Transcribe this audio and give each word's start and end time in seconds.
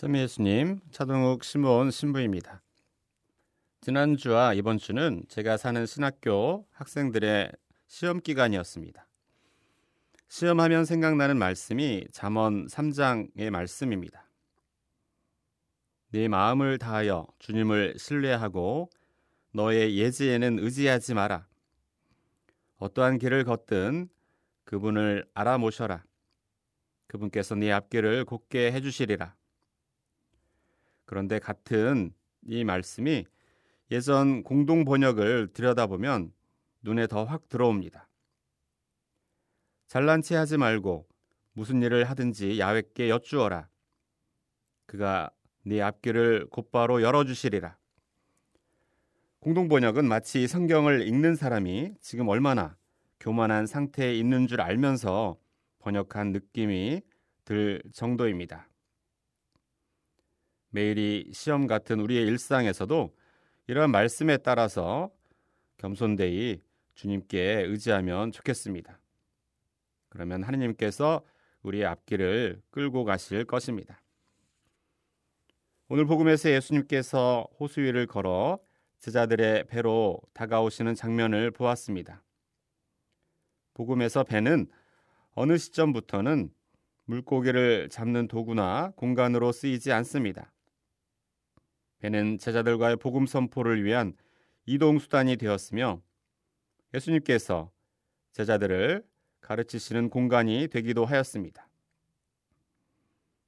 썸미 0.00 0.18
예수님, 0.20 0.80
차동욱 0.92 1.44
신부원 1.44 1.90
신부입니다. 1.90 2.62
지난주와 3.82 4.54
이번 4.54 4.78
주는 4.78 5.22
제가 5.28 5.58
사는 5.58 5.84
신학교 5.84 6.66
학생들의 6.70 7.52
시험 7.86 8.18
기간이었습니다. 8.22 9.06
시험하면 10.26 10.86
생각나는 10.86 11.36
말씀이 11.36 12.06
잠언 12.12 12.66
3장의 12.68 13.50
말씀입니다. 13.50 14.26
네 16.12 16.28
마음을 16.28 16.78
다하여 16.78 17.26
주님을 17.38 17.96
신뢰하고 17.98 18.88
너의 19.52 19.98
예지에는 19.98 20.60
의지하지 20.60 21.12
마라. 21.12 21.46
어떠한 22.78 23.18
길을 23.18 23.44
걷든 23.44 24.08
그분을 24.64 25.26
알아모셔라. 25.34 26.02
그분께서 27.06 27.54
네 27.54 27.70
앞길을 27.70 28.24
곱게 28.24 28.72
해주시리라. 28.72 29.38
그런데 31.10 31.40
같은 31.40 32.14
이 32.46 32.62
말씀이 32.62 33.26
예전 33.90 34.44
공동 34.44 34.84
번역을 34.84 35.48
들여다보면 35.52 36.32
눈에 36.82 37.08
더 37.08 37.24
확 37.24 37.48
들어옵니다. 37.48 38.08
잘난 39.88 40.22
체 40.22 40.36
하지 40.36 40.56
말고 40.56 41.08
무슨 41.52 41.82
일을 41.82 42.04
하든지 42.04 42.60
야외께 42.60 43.08
여쭈어라. 43.10 43.68
그가 44.86 45.32
네 45.64 45.82
앞길을 45.82 46.46
곧바로 46.48 47.02
열어주시리라. 47.02 47.76
공동 49.40 49.66
번역은 49.66 50.04
마치 50.04 50.46
성경을 50.46 51.08
읽는 51.08 51.34
사람이 51.34 51.94
지금 52.00 52.28
얼마나 52.28 52.76
교만한 53.18 53.66
상태에 53.66 54.14
있는 54.14 54.46
줄 54.46 54.60
알면서 54.60 55.36
번역한 55.80 56.30
느낌이 56.30 57.02
들 57.44 57.82
정도입니다. 57.92 58.69
매일이 60.70 61.30
시험 61.32 61.66
같은 61.66 62.00
우리의 62.00 62.26
일상에서도 62.26 63.14
이러한 63.66 63.90
말씀에 63.90 64.38
따라서 64.38 65.10
겸손되이 65.78 66.60
주님께 66.94 67.64
의지하면 67.66 68.32
좋겠습니다. 68.32 68.98
그러면 70.08 70.42
하느님께서 70.42 71.22
우리의 71.62 71.86
앞길을 71.86 72.62
끌고 72.70 73.04
가실 73.04 73.44
것입니다. 73.44 74.00
오늘 75.88 76.04
복음에서 76.04 76.50
예수님께서 76.50 77.48
호수 77.58 77.80
위를 77.80 78.06
걸어 78.06 78.58
제자들의 79.00 79.66
배로 79.66 80.20
다가오시는 80.34 80.94
장면을 80.94 81.50
보았습니다. 81.50 82.22
복음에서 83.74 84.24
배는 84.24 84.68
어느 85.34 85.56
시점부터는 85.56 86.50
물고기를 87.06 87.88
잡는 87.88 88.28
도구나 88.28 88.92
공간으로 88.94 89.52
쓰이지 89.52 89.90
않습니다. 89.92 90.52
배는 92.00 92.38
제자들과의 92.38 92.96
복음 92.96 93.26
선포를 93.26 93.84
위한 93.84 94.14
이동 94.66 94.98
수단이 94.98 95.36
되었으며 95.36 96.02
예수님께서 96.94 97.70
제자들을 98.32 99.04
가르치시는 99.40 100.10
공간이 100.10 100.68
되기도 100.68 101.04
하였습니다. 101.04 101.68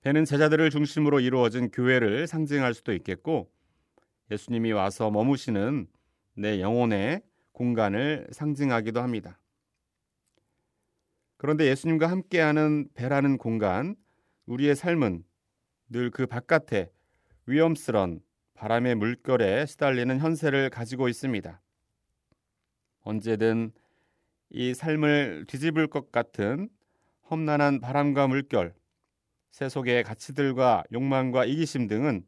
배는 0.03 0.25
제자들을 0.25 0.70
중심으로 0.70 1.20
이루어진 1.20 1.70
교회를 1.70 2.27
상징할 2.27 2.75
수도 2.75 2.92
있겠고 2.92 3.50
예수님이 4.31 4.72
와서 4.72 5.11
머무시는 5.11 5.87
내 6.34 6.61
영혼의 6.61 7.22
공간을 7.53 8.28
상징하기도 8.33 9.00
합니다. 9.00 9.39
그런데 11.37 11.66
예수님과 11.66 12.09
함께하는 12.09 12.89
배라는 12.94 13.37
공간, 13.37 13.97
우리의 14.47 14.77
삶은 14.77 15.25
늘 15.89 16.11
그 16.11 16.27
바깥에 16.27 16.91
위험스런 17.47 18.20
바람의 18.55 18.95
물결에 18.97 19.67
시달리는 19.67 20.19
현세를 20.19 20.70
가지고 20.70 21.08
있습니다. 21.08 21.61
언제든 23.03 23.72
이 24.50 24.75
삶을 24.75 25.47
뒤집을 25.49 25.88
것 25.88 26.12
같은 26.12 26.69
험난한 27.31 27.81
바람과 27.81 28.28
물결, 28.28 28.75
세속의 29.50 30.04
가치들과 30.04 30.84
욕망과 30.93 31.44
이기심 31.44 31.88
등은 31.88 32.27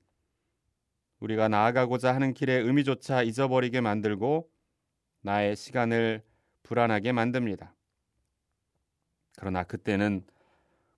우리가 1.21 1.49
나아가고자 1.49 2.15
하는 2.15 2.35
길의 2.35 2.63
의미조차 2.65 3.23
잊어버리게 3.23 3.81
만들고 3.81 4.51
나의 5.21 5.57
시간을 5.57 6.23
불안하게 6.63 7.13
만듭니다. 7.13 7.75
그러나 9.37 9.65
그때는 9.65 10.25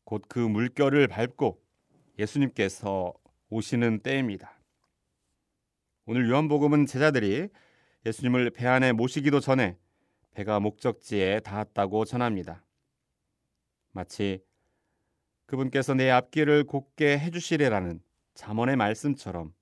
곧 0.05 0.23
그 0.29 0.39
물결을 0.39 1.09
밟고 1.09 1.61
예수님께서 2.19 3.13
오시는 3.51 4.01
때입니다. 4.01 4.56
오늘 6.09 6.31
요한복음은 6.31 6.87
제자들이 6.87 7.49
예수님을 8.07 8.51
배 8.51 8.69
안에 8.69 8.93
모시기도 8.93 9.41
전에 9.41 9.77
배가 10.35 10.61
목적지에 10.61 11.41
닿았다고 11.41 12.05
전합니다. 12.05 12.65
마치 13.91 14.41
그분께서 15.47 15.95
내 15.95 16.09
앞길을 16.11 16.63
곱게 16.63 17.19
해주시리라는 17.19 18.01
잠언의 18.35 18.77
말씀처럼 18.77 19.53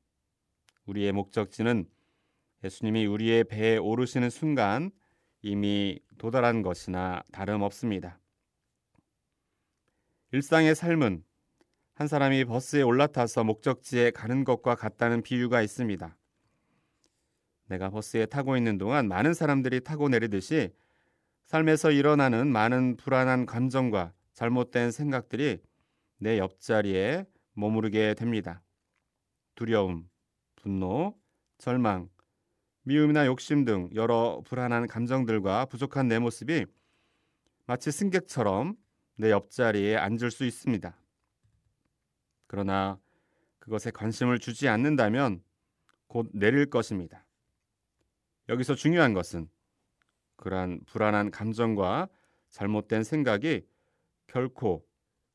우리의 0.85 1.13
목적지는 1.13 1.89
예수님이 2.63 3.07
우리의 3.07 3.45
배에 3.45 3.79
오르시는 3.79 4.29
순간 4.29 4.91
이미 5.41 5.99
도달한 6.19 6.61
것이나 6.61 7.23
다름없습니다. 7.33 8.21
일상의 10.33 10.75
삶은 10.75 11.25
한 11.95 12.07
사람이 12.07 12.45
버스에 12.45 12.83
올라타서 12.83 13.45
목적지에 13.45 14.11
가는 14.11 14.45
것과 14.45 14.75
같다는 14.75 15.23
비유가 15.23 15.63
있습니다. 15.63 16.15
내가 17.67 17.91
버스에 17.91 18.27
타고 18.27 18.57
있는 18.57 18.79
동안 18.79 19.09
많은 19.09 19.35
사람들이 19.35 19.81
타고 19.81 20.09
내리듯이 20.09 20.73
삶에서 21.45 21.91
일어나는 21.91 22.49
많은 22.49 22.97
불안한 22.97 23.47
감정과 23.47 24.13
잘못된 24.33 24.91
생각들이 24.91 25.59
내 26.19 26.39
옆자리에 26.39 27.27
머무르게 27.53 28.15
됩니다. 28.15 28.63
두려움, 29.55 30.09
분노, 30.57 31.17
절망, 31.59 32.09
미움이나 32.83 33.27
욕심 33.27 33.65
등 33.65 33.89
여러 33.95 34.43
불안한 34.45 34.87
감정들과 34.87 35.67
부족한 35.67 36.09
내 36.09 36.19
모습이 36.19 36.67
마치 37.67 37.91
승객처럼 37.91 38.77
내 39.17 39.31
옆자리에 39.31 39.97
앉을 39.97 40.31
수 40.31 40.45
있습니다. 40.45 40.97
그러나 42.47 42.99
그것에 43.59 43.91
관심을 43.91 44.39
주지 44.39 44.69
않는다면 44.69 45.43
곧 46.07 46.29
내릴 46.35 46.69
것입니다. 46.69 47.24
여기서 48.49 48.75
중요한 48.75 49.15
것은 49.15 49.49
그러한 50.37 50.81
불안한 50.87 51.31
감정과 51.31 52.09
잘못된 52.51 53.05
생각이 53.05 53.67
결코 54.27 54.87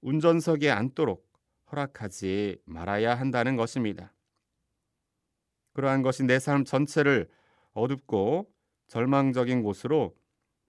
운전석에 0.01 0.69
앉도록 0.69 1.27
허락하지 1.71 2.61
말아야 2.65 3.15
한다는 3.15 3.55
것입니다. 3.55 4.13
그러한 5.73 6.01
것이 6.01 6.23
내 6.23 6.39
삶 6.39 6.65
전체를 6.65 7.29
어둡고 7.73 8.51
절망적인 8.87 9.61
곳으로 9.63 10.15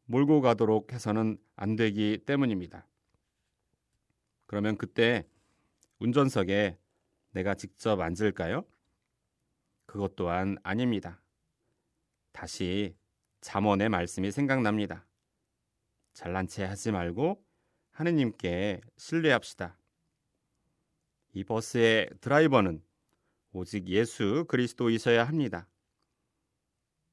몰고 0.04 0.40
가도록 0.40 0.92
해서는 0.92 1.38
안 1.56 1.76
되기 1.76 2.22
때문입니다. 2.26 2.86
그러면 4.46 4.76
그때 4.76 5.26
운전석에 6.00 6.78
내가 7.32 7.54
직접 7.54 8.00
앉을까요? 8.00 8.64
그것 9.86 10.16
또한 10.16 10.58
아닙니다. 10.62 11.19
다시 12.32 12.96
잠언의 13.40 13.88
말씀이 13.88 14.30
생각납니다. 14.30 15.06
잘난 16.12 16.46
체 16.46 16.64
하지 16.64 16.92
말고 16.92 17.44
하느님께 17.92 18.80
신뢰합시다. 18.96 19.78
이 21.32 21.44
버스의 21.44 22.10
드라이버는 22.20 22.82
오직 23.52 23.88
예수 23.88 24.44
그리스도이셔야 24.48 25.24
합니다. 25.24 25.68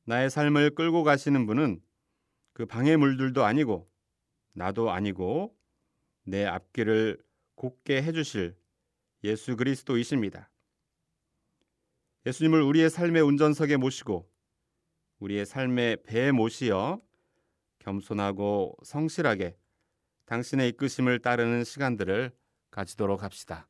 나의 0.06 0.30
삶을 0.30 0.76
끌고 0.76 1.04
가시는 1.04 1.46
분은 1.46 1.82
그 2.54 2.66
방해물들도 2.66 3.44
아니고 3.44 3.90
나도 4.54 4.92
아니고 4.92 5.56
내 6.24 6.46
앞길을 6.46 7.24
곱게 7.56 8.02
해주실 8.02 8.58
예수 9.24 9.56
그리스도이십니다. 9.56 10.50
예수님을 12.26 12.62
우리의 12.62 12.90
삶의 12.90 13.22
운전석에 13.22 13.78
모시고 13.78 14.30
우리의 15.20 15.46
삶의 15.46 16.04
배에 16.04 16.32
모시어 16.32 17.02
겸손하고 17.80 18.78
성실하게 18.84 19.58
당신의 20.26 20.70
이끄심을 20.70 21.20
따르는 21.20 21.64
시간들을 21.64 22.32
가지도록 22.70 23.24
합시다. 23.24 23.68